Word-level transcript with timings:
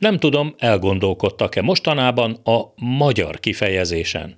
Nem 0.00 0.18
tudom, 0.18 0.54
elgondolkodtak-e 0.58 1.62
mostanában 1.62 2.40
a 2.44 2.60
magyar 2.76 3.40
kifejezésen. 3.40 4.36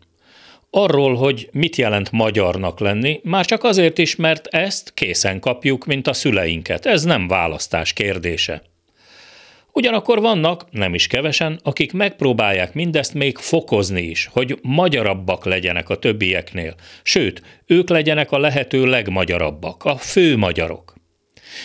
Arról, 0.71 1.15
hogy 1.15 1.49
mit 1.53 1.77
jelent 1.77 2.11
magyarnak 2.11 2.81
lenni, 2.81 3.21
már 3.25 3.45
csak 3.45 3.65
azért 3.65 3.99
is, 3.99 4.17
mert 4.17 4.47
ezt 4.47 4.95
készen 4.95 5.41
kapjuk, 5.41 5.87
mint 5.87 6.07
a 6.07 6.13
szüleinket. 6.13 6.87
Ez 6.87 7.05
nem 7.05 7.29
választás 7.29 7.93
kérdése. 7.93 8.63
Ugyanakkor 9.73 10.21
vannak, 10.21 10.71
nem 10.71 10.95
is 10.95 11.07
kevesen, 11.07 11.61
akik 11.63 11.93
megpróbálják 11.93 12.75
mindezt 12.75 13.15
még 13.15 13.37
fokozni 13.37 14.03
is, 14.03 14.29
hogy 14.33 14.59
magyarabbak 14.63 15.45
legyenek 15.45 15.89
a 15.89 15.99
többieknél, 15.99 16.75
sőt, 17.03 17.43
ők 17.67 17.89
legyenek 17.89 18.33
a 18.33 18.39
lehető 18.39 18.87
legmagyarabbak, 18.87 19.85
a 19.85 19.97
fő 19.97 20.37
magyarok. 20.37 20.92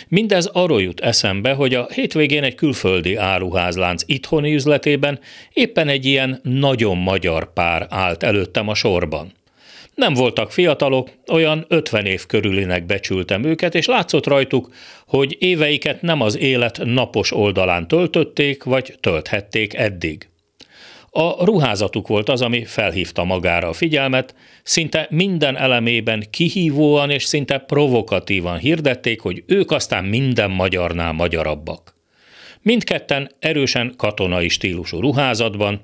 Mindez 0.08 0.46
arról 0.46 0.82
jut 0.82 1.00
eszembe, 1.00 1.52
hogy 1.52 1.74
a 1.74 1.88
hétvégén 1.92 2.42
egy 2.42 2.54
külföldi 2.54 3.16
áruházlánc 3.16 4.02
itthoni 4.06 4.54
üzletében 4.54 5.20
éppen 5.52 5.88
egy 5.88 6.04
ilyen 6.04 6.40
nagyon 6.42 6.96
magyar 6.96 7.52
pár 7.52 7.86
állt 7.90 8.22
előttem 8.22 8.68
a 8.68 8.74
sorban. 8.74 9.32
Nem 9.94 10.14
voltak 10.14 10.52
fiatalok, 10.52 11.08
olyan 11.32 11.64
50 11.68 12.06
év 12.06 12.26
körülinek 12.26 12.86
becsültem 12.86 13.44
őket, 13.44 13.74
és 13.74 13.86
látszott 13.86 14.26
rajtuk, 14.26 14.74
hogy 15.06 15.36
éveiket 15.40 16.02
nem 16.02 16.20
az 16.20 16.38
élet 16.38 16.80
napos 16.84 17.32
oldalán 17.32 17.88
töltötték, 17.88 18.62
vagy 18.64 18.94
tölthették 19.00 19.74
eddig. 19.74 20.28
A 21.10 21.44
ruházatuk 21.44 22.08
volt 22.08 22.28
az, 22.28 22.42
ami 22.42 22.64
felhívta 22.64 23.24
magára 23.24 23.68
a 23.68 23.72
figyelmet, 23.72 24.34
szinte 24.62 25.06
minden 25.10 25.56
elemében 25.56 26.24
kihívóan 26.30 27.10
és 27.10 27.24
szinte 27.24 27.58
provokatívan 27.58 28.58
hirdették, 28.58 29.20
hogy 29.20 29.42
ők 29.46 29.70
aztán 29.70 30.04
minden 30.04 30.50
magyarnál 30.50 31.12
magyarabbak. 31.12 31.96
Mindketten 32.62 33.30
erősen 33.38 33.94
katonai 33.96 34.48
stílusú 34.48 35.00
ruházatban, 35.00 35.80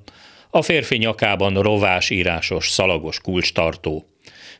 a 0.50 0.62
férfi 0.62 0.96
nyakában 0.96 1.62
rovás 1.62 2.10
írásos 2.10 2.68
szalagos 2.68 3.20
kulcstartó. 3.20 4.04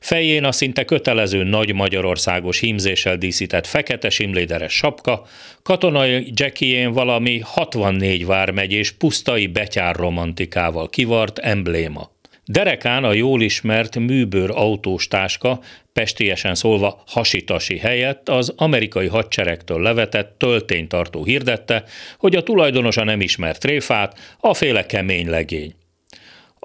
Fején 0.00 0.44
a 0.44 0.52
szinte 0.52 0.84
kötelező 0.84 1.42
nagy 1.42 1.74
magyarországos 1.74 2.58
hímzéssel 2.58 3.16
díszített 3.16 3.66
fekete 3.66 4.10
simléderes 4.10 4.72
sapka, 4.72 5.26
katonai 5.62 6.32
jackién 6.34 6.92
valami 6.92 7.40
64 7.44 8.26
vármegyés 8.26 8.90
pusztai 8.90 9.46
betyár 9.46 9.96
romantikával 9.96 10.88
kivart 10.88 11.38
embléma. 11.38 12.12
Derekán 12.46 13.04
a 13.04 13.12
jól 13.12 13.42
ismert 13.42 13.98
műbőr 13.98 14.50
autós 14.50 15.08
táska, 15.08 15.60
pestiesen 15.92 16.54
szólva 16.54 17.02
hasitasi 17.06 17.76
helyett 17.78 18.28
az 18.28 18.52
amerikai 18.56 19.06
hadseregtől 19.06 19.82
levetett 19.82 20.34
tölténytartó 20.38 21.24
hirdette, 21.24 21.84
hogy 22.18 22.34
a 22.34 22.42
tulajdonosa 22.42 23.04
nem 23.04 23.20
ismert 23.20 23.60
tréfát, 23.60 24.18
a 24.40 24.54
féle 24.54 24.86
kemény 24.86 25.28
legény. 25.28 25.74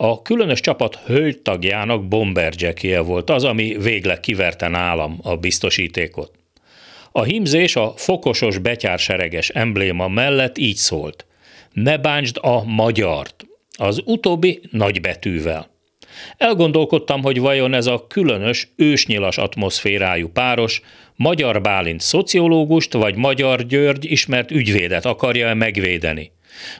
A 0.01 0.21
különös 0.21 0.59
csapat 0.59 0.95
hölgytagjának 0.95 2.07
bomberjackje 2.07 2.99
volt 2.99 3.29
az, 3.29 3.43
ami 3.43 3.77
végleg 3.79 4.19
kiverte 4.19 4.67
nálam 4.67 5.19
a 5.23 5.35
biztosítékot. 5.35 6.31
A 7.11 7.23
hímzés 7.23 7.75
a 7.75 7.93
fokosos 7.95 8.57
betyársereges 8.57 9.49
embléma 9.49 10.07
mellett 10.07 10.57
így 10.57 10.75
szólt. 10.75 11.25
Ne 11.71 11.97
bántsd 11.97 12.37
a 12.41 12.63
magyart, 12.63 13.45
az 13.77 14.01
utóbbi 14.05 14.61
nagybetűvel. 14.71 15.69
Elgondolkodtam, 16.37 17.21
hogy 17.21 17.39
vajon 17.39 17.73
ez 17.73 17.85
a 17.85 18.07
különös, 18.07 18.71
ősnyilas 18.75 19.37
atmoszférájú 19.37 20.27
páros 20.27 20.81
Magyar 21.15 21.61
Bálint 21.61 22.01
szociológust 22.01 22.93
vagy 22.93 23.15
Magyar 23.15 23.65
György 23.65 24.11
ismert 24.11 24.51
ügyvédet 24.51 25.05
akarja-e 25.05 25.53
megvédeni 25.53 26.31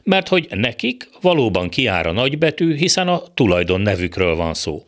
mert 0.04 0.28
hogy 0.28 0.48
nekik 0.50 1.10
valóban 1.22 1.70
kiár 1.70 2.08
a 2.08 2.12
nagybetű, 2.12 2.76
hiszen 2.76 3.08
a 3.08 3.24
tulajdon 3.34 3.82
nevükről 3.82 4.36
van 4.36 4.54
szó. 4.54 4.84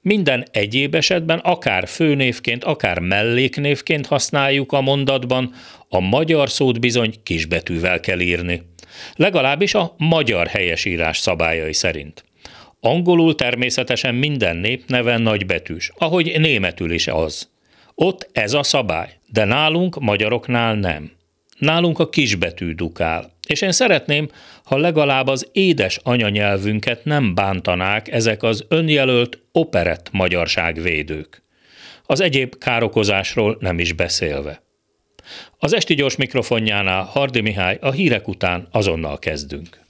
Minden 0.00 0.46
egyéb 0.50 0.94
esetben, 0.94 1.38
akár 1.38 1.88
főnévként, 1.88 2.64
akár 2.64 2.98
melléknévként 2.98 4.06
használjuk 4.06 4.72
a 4.72 4.80
mondatban, 4.80 5.54
a 5.88 6.00
magyar 6.00 6.50
szót 6.50 6.80
bizony 6.80 7.14
kisbetűvel 7.22 8.00
kell 8.00 8.20
írni. 8.20 8.62
Legalábbis 9.14 9.74
a 9.74 9.94
magyar 9.98 10.46
helyesírás 10.46 11.18
szabályai 11.18 11.72
szerint. 11.72 12.24
Angolul 12.80 13.34
természetesen 13.34 14.14
minden 14.14 14.56
nép 14.56 14.82
neve 14.86 15.18
nagybetűs, 15.18 15.92
ahogy 15.98 16.40
németül 16.40 16.92
is 16.92 17.06
az. 17.06 17.48
Ott 17.94 18.28
ez 18.32 18.52
a 18.52 18.62
szabály, 18.62 19.18
de 19.26 19.44
nálunk, 19.44 20.00
magyaroknál 20.00 20.74
nem. 20.74 21.12
Nálunk 21.58 21.98
a 21.98 22.08
kisbetű 22.08 22.72
dukál, 22.72 23.31
és 23.46 23.60
én 23.60 23.72
szeretném, 23.72 24.28
ha 24.64 24.76
legalább 24.76 25.26
az 25.26 25.48
édes 25.52 26.00
anyanyelvünket 26.02 27.04
nem 27.04 27.34
bántanák 27.34 28.12
ezek 28.12 28.42
az 28.42 28.64
önjelölt 28.68 29.38
operett 29.52 30.08
magyarságvédők. 30.12 31.42
Az 32.06 32.20
egyéb 32.20 32.58
károkozásról 32.58 33.56
nem 33.60 33.78
is 33.78 33.92
beszélve. 33.92 34.62
Az 35.58 35.72
esti 35.72 35.94
gyors 35.94 36.16
mikrofonjánál 36.16 37.02
Hardi 37.02 37.40
Mihály 37.40 37.78
a 37.80 37.90
hírek 37.90 38.28
után 38.28 38.68
azonnal 38.70 39.18
kezdünk. 39.18 39.81